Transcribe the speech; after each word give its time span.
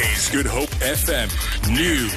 Good 0.00 0.46
Hope 0.46 0.70
FM 0.80 1.28
News. 1.68 2.10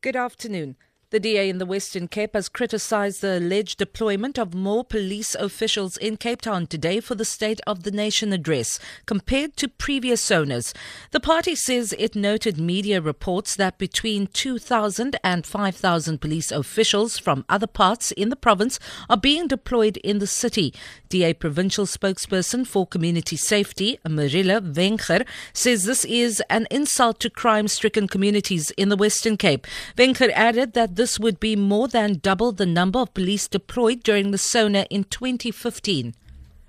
Good 0.00 0.16
afternoon. 0.16 0.76
The 1.12 1.20
DA 1.20 1.50
in 1.50 1.58
the 1.58 1.66
Western 1.66 2.08
Cape 2.08 2.32
has 2.32 2.48
criticised 2.48 3.20
the 3.20 3.36
alleged 3.36 3.76
deployment 3.76 4.38
of 4.38 4.54
more 4.54 4.82
police 4.82 5.34
officials 5.34 5.98
in 5.98 6.16
Cape 6.16 6.40
Town 6.40 6.66
today 6.66 7.00
for 7.00 7.14
the 7.14 7.26
State 7.26 7.60
of 7.66 7.82
the 7.82 7.90
Nation 7.90 8.32
address, 8.32 8.78
compared 9.04 9.54
to 9.58 9.68
previous 9.68 10.22
SONAs. 10.22 10.72
The 11.10 11.20
party 11.20 11.54
says 11.54 11.94
it 11.98 12.16
noted 12.16 12.58
media 12.58 13.02
reports 13.02 13.54
that 13.56 13.76
between 13.76 14.28
2,000 14.28 15.16
and 15.22 15.44
5,000 15.44 16.18
police 16.18 16.50
officials 16.50 17.18
from 17.18 17.44
other 17.46 17.66
parts 17.66 18.12
in 18.12 18.30
the 18.30 18.34
province 18.34 18.78
are 19.10 19.18
being 19.18 19.48
deployed 19.48 19.98
in 19.98 20.18
the 20.18 20.26
city. 20.26 20.72
DA 21.10 21.34
provincial 21.34 21.84
spokesperson 21.84 22.66
for 22.66 22.86
community 22.86 23.36
safety, 23.36 23.98
Marilla 24.08 24.62
Venter, 24.62 25.26
says 25.52 25.84
this 25.84 26.06
is 26.06 26.42
an 26.48 26.66
insult 26.70 27.20
to 27.20 27.28
crime 27.28 27.68
stricken 27.68 28.08
communities 28.08 28.70
in 28.78 28.88
the 28.88 28.96
Western 28.96 29.36
Cape. 29.36 29.66
Venter 29.94 30.30
added 30.34 30.72
that 30.72 30.96
this 31.02 31.18
would 31.18 31.40
be 31.40 31.56
more 31.56 31.88
than 31.88 32.20
double 32.22 32.52
the 32.52 32.64
number 32.64 33.00
of 33.00 33.12
police 33.12 33.48
deployed 33.48 34.04
during 34.04 34.30
the 34.30 34.38
SONA 34.38 34.86
in 34.88 35.02
2015. 35.02 36.14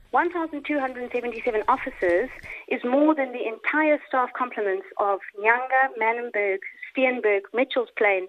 1,277 0.10 1.62
officers 1.68 2.32
is 2.68 2.82
more 2.84 3.14
than 3.14 3.32
the 3.32 3.46
entire 3.46 4.00
staff 4.08 4.30
complements 4.36 4.88
of 4.98 5.20
Nyanga, 5.40 5.84
Manenberg, 6.02 6.58
Steenberg, 6.90 7.42
Mitchell's 7.54 7.94
Plain, 7.96 8.26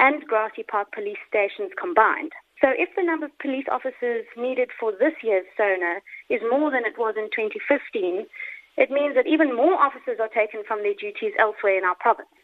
and 0.00 0.26
Grassy 0.26 0.64
Park 0.64 0.90
police 0.92 1.22
stations 1.28 1.70
combined. 1.80 2.32
So 2.60 2.70
if 2.74 2.88
the 2.96 3.04
number 3.04 3.26
of 3.26 3.38
police 3.38 3.66
officers 3.70 4.26
needed 4.36 4.70
for 4.80 4.90
this 4.90 5.14
year's 5.22 5.46
SONA 5.56 6.02
is 6.30 6.40
more 6.50 6.72
than 6.72 6.82
it 6.84 6.98
was 6.98 7.14
in 7.16 7.30
2015, 7.30 8.26
it 8.76 8.90
means 8.90 9.14
that 9.14 9.28
even 9.28 9.54
more 9.54 9.74
officers 9.78 10.18
are 10.18 10.34
taken 10.34 10.64
from 10.66 10.82
their 10.82 10.98
duties 10.98 11.38
elsewhere 11.38 11.78
in 11.78 11.84
our 11.84 11.94
province. 11.94 12.34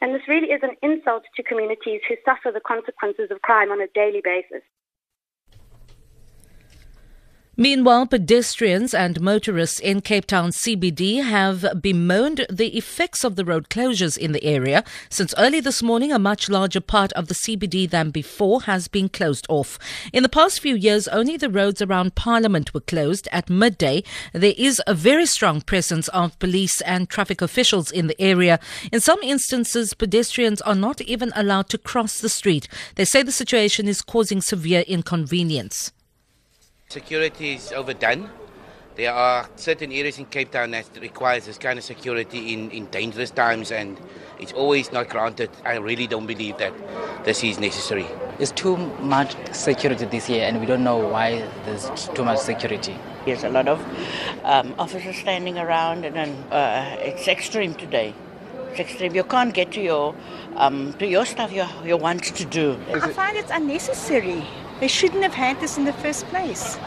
And 0.00 0.14
this 0.14 0.26
really 0.28 0.48
is 0.48 0.62
an 0.62 0.76
insult 0.82 1.24
to 1.36 1.42
communities 1.42 2.00
who 2.08 2.16
suffer 2.24 2.50
the 2.52 2.60
consequences 2.60 3.30
of 3.30 3.42
crime 3.42 3.70
on 3.70 3.80
a 3.80 3.88
daily 3.94 4.22
basis. 4.24 4.62
Meanwhile, 7.60 8.06
pedestrians 8.06 8.94
and 8.94 9.20
motorists 9.20 9.80
in 9.80 10.00
Cape 10.00 10.24
Town 10.24 10.48
CBD 10.48 11.22
have 11.22 11.82
bemoaned 11.82 12.46
the 12.48 12.74
effects 12.74 13.22
of 13.22 13.36
the 13.36 13.44
road 13.44 13.68
closures 13.68 14.16
in 14.16 14.32
the 14.32 14.42
area. 14.42 14.82
Since 15.10 15.34
early 15.36 15.60
this 15.60 15.82
morning, 15.82 16.10
a 16.10 16.18
much 16.18 16.48
larger 16.48 16.80
part 16.80 17.12
of 17.12 17.26
the 17.26 17.34
CBD 17.34 17.90
than 17.90 18.12
before 18.12 18.62
has 18.62 18.88
been 18.88 19.10
closed 19.10 19.44
off. 19.50 19.78
In 20.10 20.22
the 20.22 20.30
past 20.30 20.60
few 20.60 20.74
years, 20.74 21.06
only 21.08 21.36
the 21.36 21.50
roads 21.50 21.82
around 21.82 22.14
Parliament 22.14 22.72
were 22.72 22.80
closed 22.80 23.28
at 23.30 23.50
midday. 23.50 24.04
There 24.32 24.54
is 24.56 24.80
a 24.86 24.94
very 24.94 25.26
strong 25.26 25.60
presence 25.60 26.08
of 26.08 26.38
police 26.38 26.80
and 26.80 27.10
traffic 27.10 27.42
officials 27.42 27.90
in 27.90 28.06
the 28.06 28.18
area. 28.18 28.58
In 28.90 29.00
some 29.00 29.20
instances, 29.22 29.92
pedestrians 29.92 30.62
are 30.62 30.74
not 30.74 31.02
even 31.02 31.30
allowed 31.36 31.68
to 31.68 31.76
cross 31.76 32.20
the 32.20 32.30
street. 32.30 32.68
They 32.94 33.04
say 33.04 33.22
the 33.22 33.30
situation 33.30 33.86
is 33.86 34.00
causing 34.00 34.40
severe 34.40 34.80
inconvenience. 34.88 35.92
Security 36.90 37.54
is 37.54 37.70
overdone. 37.70 38.28
There 38.96 39.12
are 39.12 39.48
certain 39.54 39.92
areas 39.92 40.18
in 40.18 40.24
Cape 40.24 40.50
Town 40.50 40.72
that 40.72 40.86
requires 41.00 41.46
this 41.46 41.56
kind 41.56 41.78
of 41.78 41.84
security 41.84 42.52
in, 42.52 42.68
in 42.72 42.86
dangerous 42.86 43.30
times 43.30 43.70
and 43.70 43.96
it's 44.40 44.52
always 44.52 44.90
not 44.90 45.08
granted. 45.08 45.50
I 45.64 45.76
really 45.76 46.08
don't 46.08 46.26
believe 46.26 46.58
that 46.58 46.72
this 47.24 47.44
is 47.44 47.60
necessary. 47.60 48.06
There's 48.38 48.50
too 48.50 48.76
much 48.98 49.36
security 49.54 50.04
this 50.06 50.28
year 50.28 50.42
and 50.48 50.58
we 50.58 50.66
don't 50.66 50.82
know 50.82 50.96
why 50.96 51.48
there's 51.64 52.08
too 52.08 52.24
much 52.24 52.40
security. 52.40 52.98
There's 53.24 53.44
a 53.44 53.50
lot 53.50 53.68
of 53.68 53.78
um, 54.42 54.74
officers 54.76 55.16
standing 55.16 55.58
around 55.58 56.04
and 56.04 56.16
then, 56.16 56.30
uh, 56.50 56.96
it's 56.98 57.28
extreme 57.28 57.74
today. 57.74 58.14
It's 58.72 58.80
extreme. 58.80 59.14
You 59.14 59.22
can't 59.22 59.54
get 59.54 59.70
to 59.72 59.80
your 59.80 60.16
um, 60.56 60.92
to 60.94 61.06
your 61.06 61.24
stuff 61.24 61.52
you, 61.52 61.66
you 61.84 61.96
want 61.96 62.24
to 62.24 62.44
do. 62.44 62.76
I 62.92 63.12
find 63.12 63.36
it's 63.36 63.52
unnecessary. 63.52 64.44
They 64.80 64.88
shouldn't 64.88 65.22
have 65.22 65.34
had 65.34 65.60
this 65.60 65.76
in 65.76 65.84
the 65.84 65.92
first 65.92 66.26
place 66.28 66.78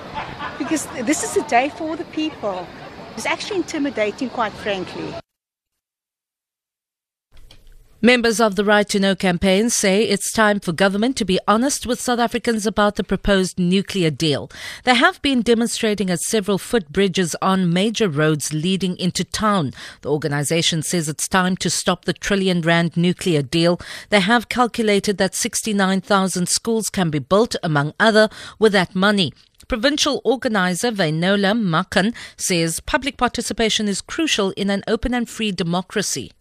because 0.58 0.88
this 1.06 1.24
is 1.24 1.38
a 1.38 1.48
day 1.48 1.70
for 1.70 1.96
the 1.96 2.06
people. 2.06 2.68
It's 3.16 3.28
actually 3.28 3.58
intimidating, 3.58 4.32
quite 4.32 4.52
frankly. 4.52 5.14
Members 8.06 8.42
of 8.42 8.58
the 8.58 8.66
Right 8.66 8.90
to 8.90 9.00
Know 9.00 9.16
campaign 9.16 9.70
say 9.70 10.04
it's 10.04 10.34
time 10.34 10.60
for 10.60 10.74
government 10.74 11.16
to 11.16 11.24
be 11.24 11.40
honest 11.48 11.88
with 11.88 12.02
South 12.02 12.20
Africans 12.20 12.68
about 12.68 12.98
the 12.98 13.04
proposed 13.06 13.58
nuclear 13.58 14.10
deal. 14.10 14.52
They 14.84 14.96
have 14.96 15.22
been 15.22 15.42
demonstrating 15.42 16.10
at 16.10 16.20
several 16.20 16.58
footbridges 16.58 17.34
on 17.42 17.72
major 17.72 18.10
roads 18.10 18.52
leading 18.52 18.98
into 18.98 19.24
town. 19.24 19.72
The 20.02 20.12
organization 20.12 20.84
says 20.84 21.08
it's 21.08 21.30
time 21.30 21.56
to 21.56 21.70
stop 21.70 22.04
the 22.04 22.12
trillion 22.12 22.60
rand 22.60 22.98
nuclear 22.98 23.42
deal. 23.42 23.80
They 24.10 24.20
have 24.20 24.50
calculated 24.50 25.18
that 25.20 25.34
69,000 25.34 26.50
schools 26.50 26.90
can 26.90 27.10
be 27.10 27.20
built, 27.20 27.56
among 27.64 27.94
other, 28.02 28.28
with 28.60 28.74
that 28.74 28.96
money. 28.96 29.32
Provincial 29.70 30.20
organizer 30.26 30.92
Vainola 30.92 31.58
Makan 31.58 32.14
says 32.36 32.82
public 32.82 33.16
participation 33.16 33.88
is 33.88 34.02
crucial 34.02 34.52
in 34.58 34.70
an 34.70 34.84
open 34.90 35.14
and 35.14 35.30
free 35.30 35.54
democracy 35.54 36.34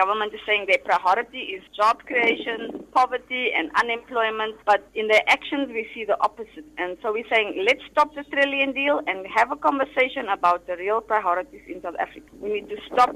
government 0.00 0.32
is 0.32 0.40
saying 0.46 0.64
their 0.66 0.82
priority 0.84 1.42
is 1.56 1.62
job 1.76 2.00
creation, 2.08 2.84
poverty, 2.92 3.50
and 3.56 3.70
unemployment, 3.82 4.56
but 4.64 4.80
in 4.94 5.08
their 5.08 5.24
actions 5.28 5.68
we 5.68 5.86
see 5.94 6.04
the 6.04 6.18
opposite. 6.20 6.64
And 6.78 6.96
so 7.02 7.12
we're 7.12 7.30
saying 7.32 7.64
let's 7.68 7.84
stop 7.92 8.14
the 8.14 8.24
trillion 8.24 8.72
deal 8.72 9.00
and 9.06 9.26
have 9.36 9.52
a 9.52 9.56
conversation 9.56 10.24
about 10.32 10.66
the 10.66 10.76
real 10.76 11.00
priorities 11.00 11.64
in 11.68 11.82
South 11.82 11.98
Africa. 12.00 12.26
We 12.40 12.48
need 12.54 12.68
to 12.70 12.78
stop 12.92 13.14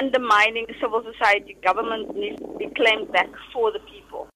undermining 0.00 0.66
civil 0.80 1.02
society. 1.12 1.56
Government 1.62 2.16
needs 2.16 2.40
to 2.40 2.58
be 2.58 2.66
claimed 2.74 3.12
back 3.12 3.30
for 3.52 3.70
the 3.72 3.80
people. 3.92 4.28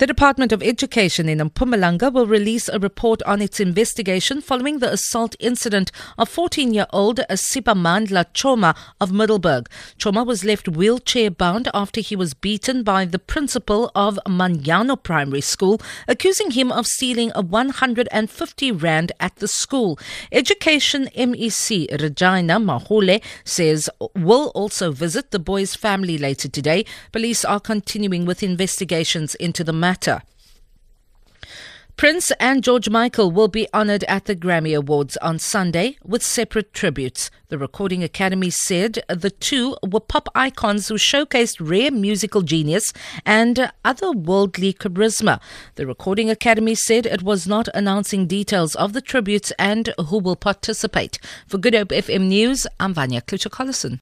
The 0.00 0.06
Department 0.06 0.50
of 0.50 0.62
Education 0.62 1.28
in 1.28 1.40
Mpumalanga 1.40 2.10
will 2.10 2.26
release 2.26 2.70
a 2.70 2.78
report 2.78 3.22
on 3.24 3.42
its 3.42 3.60
investigation 3.60 4.40
following 4.40 4.78
the 4.78 4.90
assault 4.90 5.36
incident 5.38 5.92
of 6.16 6.30
14 6.30 6.72
year 6.72 6.86
old 6.90 7.20
Sibamandla 7.28 8.32
Choma 8.32 8.74
of 8.98 9.12
Middelburg. 9.12 9.68
Choma 9.98 10.24
was 10.24 10.42
left 10.42 10.70
wheelchair 10.70 11.30
bound 11.30 11.68
after 11.74 12.00
he 12.00 12.16
was 12.16 12.32
beaten 12.32 12.82
by 12.82 13.04
the 13.04 13.18
principal 13.18 13.90
of 13.94 14.18
Manyano 14.26 14.96
Primary 14.96 15.42
School, 15.42 15.78
accusing 16.08 16.52
him 16.52 16.72
of 16.72 16.86
stealing 16.86 17.30
a 17.34 17.42
150 17.42 18.72
Rand 18.72 19.12
at 19.20 19.36
the 19.36 19.48
school. 19.48 19.98
Education 20.32 21.10
MEC 21.14 22.00
Regina 22.00 22.58
Mhaule 22.58 23.22
says 23.44 23.90
will 24.16 24.50
also 24.54 24.92
visit 24.92 25.30
the 25.30 25.38
boy's 25.38 25.74
family 25.74 26.16
later 26.16 26.48
today. 26.48 26.86
Police 27.12 27.44
are 27.44 27.60
continuing 27.60 28.24
with 28.24 28.42
investigations 28.42 29.34
into 29.34 29.62
the 29.62 29.74
matter 29.74 29.89
matter. 29.90 30.22
Prince 31.96 32.30
and 32.38 32.64
George 32.64 32.88
Michael 32.88 33.30
will 33.30 33.48
be 33.48 33.66
honored 33.74 34.04
at 34.04 34.24
the 34.24 34.36
Grammy 34.44 34.74
Awards 34.74 35.16
on 35.18 35.38
Sunday 35.38 35.98
with 36.02 36.22
separate 36.22 36.72
tributes. 36.72 37.30
The 37.48 37.58
Recording 37.58 38.02
Academy 38.04 38.50
said 38.50 38.92
the 39.08 39.32
two 39.48 39.76
were 39.92 40.06
pop 40.12 40.28
icons 40.46 40.86
who 40.86 40.94
showcased 40.94 41.56
rare 41.60 41.90
musical 41.90 42.42
genius 42.42 42.92
and 43.26 43.56
otherworldly 43.84 44.72
charisma. 44.78 45.40
The 45.74 45.88
Recording 45.88 46.30
Academy 46.30 46.76
said 46.76 47.04
it 47.04 47.22
was 47.22 47.48
not 47.48 47.66
announcing 47.74 48.28
details 48.28 48.76
of 48.76 48.92
the 48.92 49.02
tributes 49.02 49.52
and 49.58 49.92
who 50.06 50.18
will 50.20 50.36
participate. 50.36 51.18
For 51.48 51.58
Good 51.58 51.74
Hope 51.74 51.88
FM 51.88 52.28
News, 52.28 52.66
I'm 52.78 52.94
Vanya 52.94 53.20
Klucher-Collison. 53.20 53.98